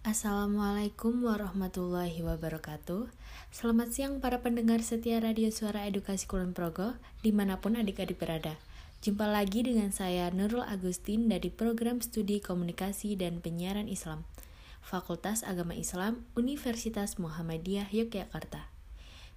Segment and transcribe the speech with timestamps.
[0.00, 3.12] Assalamualaikum warahmatullahi wabarakatuh.
[3.52, 8.56] Selamat siang para pendengar setia Radio Suara Edukasi Kulon Progo Di mana pun adik-adik berada.
[9.04, 14.24] Jumpa lagi dengan saya Nurul Agustin dari Program Studi Komunikasi dan Penyiaran Islam
[14.80, 18.79] Fakultas Agama Islam Universitas Muhammadiyah Yogyakarta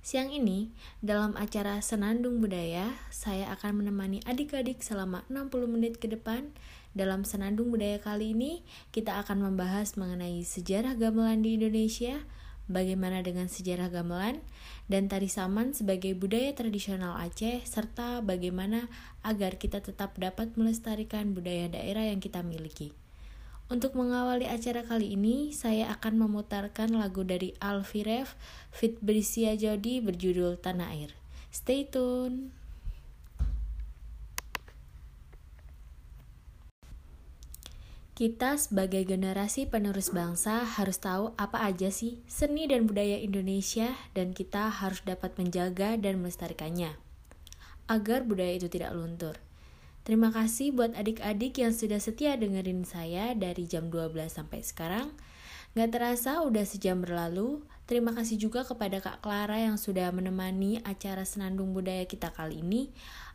[0.03, 0.67] Siang ini,
[0.99, 6.51] dalam acara Senandung Budaya, saya akan menemani adik-adik selama 60 menit ke depan.
[6.91, 12.19] Dalam Senandung Budaya kali ini, kita akan membahas mengenai sejarah gamelan di Indonesia,
[12.67, 14.43] bagaimana dengan sejarah gamelan,
[14.91, 18.91] dan tari saman sebagai budaya tradisional Aceh, serta bagaimana
[19.23, 22.91] agar kita tetap dapat melestarikan budaya daerah yang kita miliki.
[23.73, 28.37] Untuk mengawali acara kali ini, saya akan memutarkan lagu dari Alfirev
[28.69, 31.17] Fit Brisia Jodi berjudul Tanah Air.
[31.49, 32.53] Stay tune!
[38.13, 44.37] Kita sebagai generasi penerus bangsa harus tahu apa aja sih seni dan budaya Indonesia dan
[44.37, 46.93] kita harus dapat menjaga dan melestarikannya
[47.89, 49.41] agar budaya itu tidak luntur.
[50.03, 55.15] Terima kasih buat adik-adik yang sudah setia dengerin saya dari jam 12 sampai sekarang.
[55.73, 57.63] Gak terasa udah sejam berlalu.
[57.87, 62.91] Terima kasih juga kepada Kak Clara yang sudah menemani acara Senandung Budaya kita kali ini.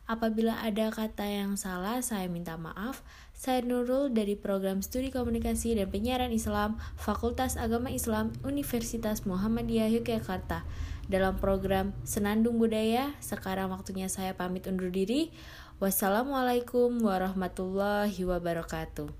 [0.08, 3.04] Apabila ada kata yang salah, saya minta maaf.
[3.36, 10.64] Saya Nurul dari Program Studi Komunikasi dan Penyiaran Islam, Fakultas Agama Islam, Universitas Muhammadiyah Yogyakarta.
[11.08, 15.28] Dalam program Senandung Budaya, sekarang waktunya saya pamit undur diri.
[15.78, 19.14] Wassalamualaikum warahmatullahi wabarakatuh.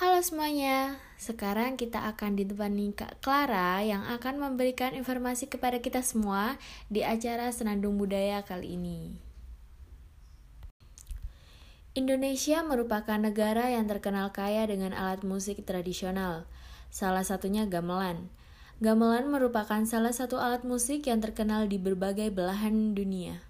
[0.00, 6.56] Halo semuanya, sekarang kita akan ditemani Kak Clara yang akan memberikan informasi kepada kita semua
[6.88, 9.20] di acara Senandung Budaya kali ini.
[11.92, 16.48] Indonesia merupakan negara yang terkenal kaya dengan alat musik tradisional,
[16.88, 18.32] salah satunya gamelan.
[18.78, 23.42] Gamelan merupakan salah satu alat musik yang terkenal di berbagai belahan dunia.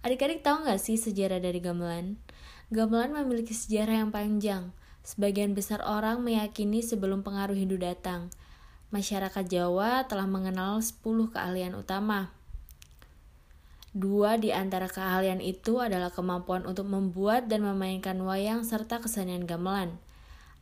[0.00, 2.16] Adik-adik tahu nggak sih sejarah dari gamelan?
[2.72, 4.72] Gamelan memiliki sejarah yang panjang.
[5.04, 8.32] Sebagian besar orang meyakini sebelum pengaruh Hindu datang,
[8.88, 10.96] masyarakat Jawa telah mengenal 10
[11.28, 12.32] keahlian utama.
[13.92, 20.00] Dua di antara keahlian itu adalah kemampuan untuk membuat dan memainkan wayang serta kesenian gamelan.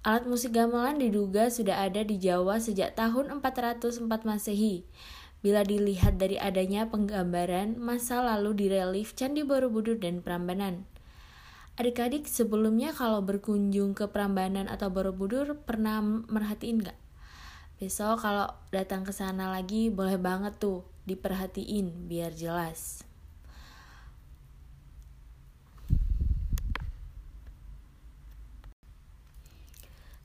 [0.02, 4.82] Alat musik gamelan diduga sudah ada di Jawa sejak tahun 404 Masehi.
[5.46, 10.90] Bila dilihat dari adanya penggambaran masa lalu di relief Candi Borobudur dan Prambanan.
[11.78, 16.98] Adik-adik sebelumnya kalau berkunjung ke Prambanan atau Borobudur pernah merhatiin nggak?
[17.78, 23.06] Besok kalau datang ke sana lagi boleh banget tuh diperhatiin biar jelas.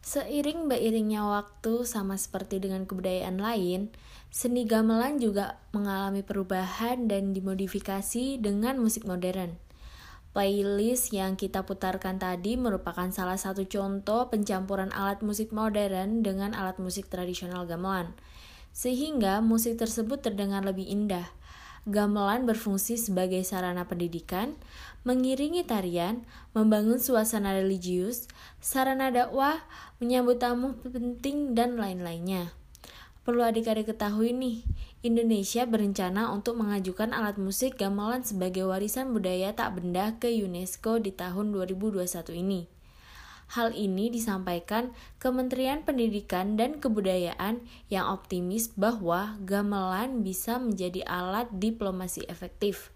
[0.08, 3.92] Seiring beriringnya waktu sama seperti dengan kebudayaan lain,
[4.32, 9.60] seni gamelan juga mengalami perubahan dan dimodifikasi dengan musik modern.
[10.32, 16.80] Playlist yang kita putarkan tadi merupakan salah satu contoh pencampuran alat musik modern dengan alat
[16.80, 18.16] musik tradisional gamelan,
[18.72, 21.28] sehingga musik tersebut terdengar lebih indah.
[21.88, 24.60] Gamelan berfungsi sebagai sarana pendidikan,
[25.08, 28.28] mengiringi tarian, membangun suasana religius,
[28.60, 29.64] sarana dakwah,
[30.04, 32.52] menyambut tamu penting, dan lain-lainnya.
[33.24, 34.68] Perlu adik-adik ketahui nih,
[35.00, 41.16] Indonesia berencana untuk mengajukan alat musik gamelan sebagai warisan budaya tak benda ke UNESCO di
[41.16, 42.04] tahun 2021
[42.36, 42.77] ini.
[43.48, 44.92] Hal ini disampaikan
[45.24, 52.92] Kementerian Pendidikan dan Kebudayaan yang optimis bahwa gamelan bisa menjadi alat diplomasi efektif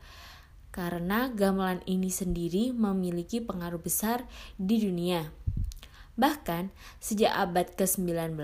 [0.71, 4.23] karena gamelan ini sendiri memiliki pengaruh besar
[4.55, 5.27] di dunia.
[6.19, 8.35] Bahkan, sejak abad ke-19,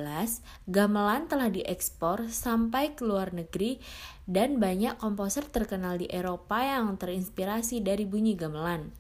[0.72, 3.80] gamelan telah diekspor sampai ke luar negeri
[4.24, 8.92] dan banyak komposer terkenal di Eropa yang terinspirasi dari bunyi gamelan.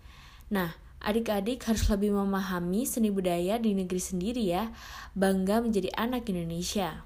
[0.52, 4.74] Nah, Adik-adik harus lebih memahami seni budaya di negeri sendiri ya.
[5.14, 7.06] Bangga menjadi anak Indonesia.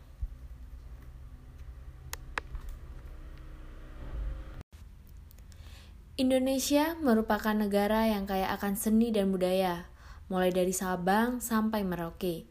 [6.15, 9.89] Indonesia merupakan negara yang kaya akan seni dan budaya,
[10.29, 12.45] mulai dari Sabang sampai Merauke.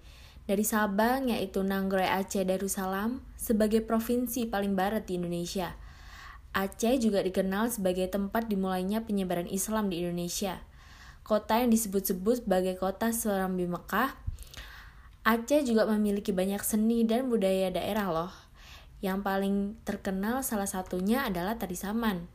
[0.45, 5.79] Dari Sabang yaitu Nanggroe Aceh Darussalam sebagai provinsi paling barat di Indonesia.
[6.51, 10.67] Aceh juga dikenal sebagai tempat dimulainya penyebaran Islam di Indonesia
[11.31, 14.19] kota yang disebut-sebut sebagai kota Serambi Mekah.
[15.23, 18.35] Aceh juga memiliki banyak seni dan budaya daerah loh.
[18.99, 19.57] Yang paling
[19.87, 22.27] terkenal salah satunya adalah tari saman.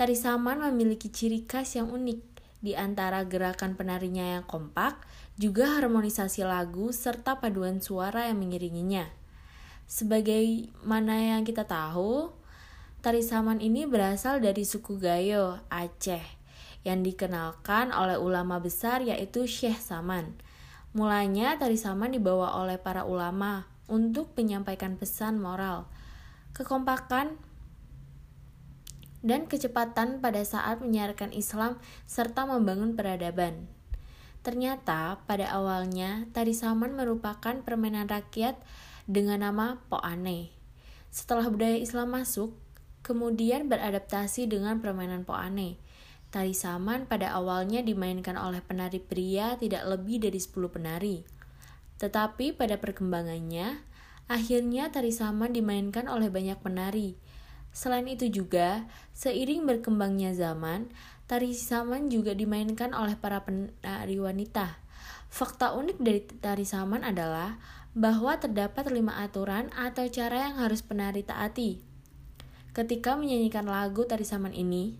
[0.00, 2.32] Tari saman memiliki ciri khas yang unik.
[2.60, 5.00] di antara gerakan penarinya yang kompak,
[5.40, 9.08] juga harmonisasi lagu serta paduan suara yang mengiringinya.
[9.88, 12.28] Sebagai mana yang kita tahu,
[13.00, 16.39] tari saman ini berasal dari suku Gayo, Aceh,
[16.86, 20.36] yang dikenalkan oleh ulama besar yaitu Syekh Saman.
[20.90, 25.86] Mulanya tari saman dibawa oleh para ulama untuk menyampaikan pesan moral,
[26.50, 27.38] kekompakan,
[29.20, 31.76] dan kecepatan pada saat menyiarkan Islam
[32.08, 33.68] serta membangun peradaban.
[34.40, 38.56] Ternyata pada awalnya tari saman merupakan permainan rakyat
[39.04, 40.48] dengan nama poane.
[41.12, 42.56] Setelah budaya Islam masuk,
[43.04, 45.76] kemudian beradaptasi dengan permainan poane.
[46.30, 51.26] Tari saman pada awalnya dimainkan oleh penari pria tidak lebih dari 10 penari.
[51.98, 53.82] Tetapi pada perkembangannya,
[54.30, 57.18] akhirnya tari saman dimainkan oleh banyak penari
[57.70, 60.90] Selain itu juga, seiring berkembangnya zaman,
[61.30, 64.82] tari saman juga dimainkan oleh para penari wanita.
[65.30, 67.62] Fakta unik dari tari saman adalah
[67.94, 71.78] bahwa terdapat lima aturan atau cara yang harus penari taati.
[72.74, 74.98] Ketika menyanyikan lagu tari saman ini,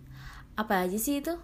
[0.61, 1.35] apa aja sih itu?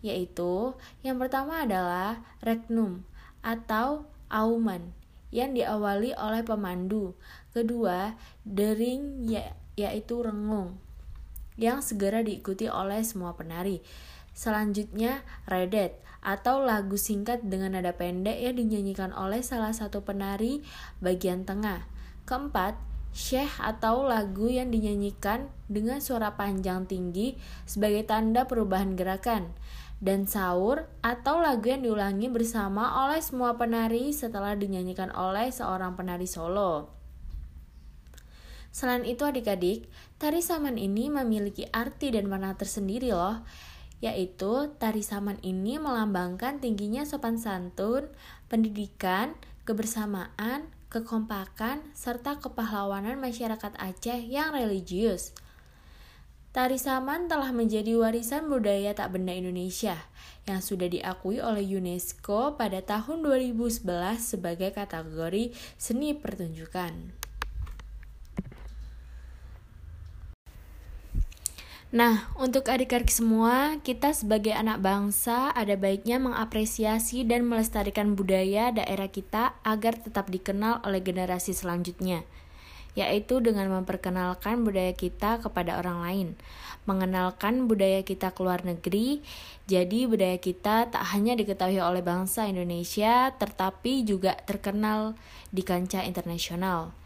[0.00, 0.74] Yaitu,
[1.04, 3.04] yang pertama adalah regnum
[3.44, 4.94] atau auman
[5.32, 7.16] yang diawali oleh pemandu.
[7.52, 10.76] Kedua, dering ya yaitu rengung,
[11.56, 13.80] yang segera diikuti oleh semua penari.
[14.36, 20.60] Selanjutnya, redet atau lagu singkat dengan nada pendek yang dinyanyikan oleh salah satu penari
[21.00, 21.88] bagian tengah.
[22.28, 22.78] Keempat,
[23.12, 27.36] syekh atau lagu yang dinyanyikan dengan suara panjang tinggi
[27.68, 29.52] sebagai tanda perubahan gerakan.
[30.02, 36.26] Dan saur atau lagu yang diulangi bersama oleh semua penari setelah dinyanyikan oleh seorang penari
[36.26, 36.90] solo.
[38.74, 39.86] Selain itu adik-adik,
[40.16, 43.44] tari saman ini memiliki arti dan makna tersendiri loh,
[44.02, 48.10] yaitu tari saman ini melambangkan tingginya sopan santun,
[48.50, 49.38] pendidikan,
[49.68, 55.32] kebersamaan, kekompakan, serta kepahlawanan masyarakat Aceh yang religius.
[56.52, 59.96] Tari Saman telah menjadi warisan budaya tak benda Indonesia
[60.44, 63.88] yang sudah diakui oleh UNESCO pada tahun 2011
[64.20, 66.92] sebagai kategori seni pertunjukan.
[71.92, 79.12] Nah, untuk adik-adik semua, kita sebagai anak bangsa ada baiknya mengapresiasi dan melestarikan budaya daerah
[79.12, 82.24] kita agar tetap dikenal oleh generasi selanjutnya,
[82.96, 86.28] yaitu dengan memperkenalkan budaya kita kepada orang lain,
[86.88, 89.20] mengenalkan budaya kita ke luar negeri,
[89.68, 95.12] jadi budaya kita tak hanya diketahui oleh bangsa Indonesia, tetapi juga terkenal
[95.52, 97.01] di kancah internasional.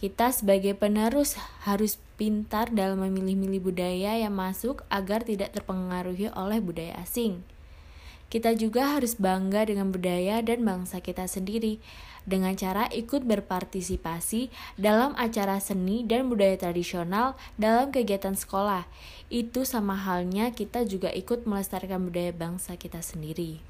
[0.00, 1.36] Kita sebagai penerus
[1.68, 7.44] harus pintar dalam memilih-milih budaya yang masuk agar tidak terpengaruhi oleh budaya asing.
[8.32, 11.84] Kita juga harus bangga dengan budaya dan bangsa kita sendiri
[12.24, 14.48] dengan cara ikut berpartisipasi
[14.80, 18.88] dalam acara seni dan budaya tradisional dalam kegiatan sekolah.
[19.28, 23.60] Itu sama halnya kita juga ikut melestarikan budaya bangsa kita sendiri.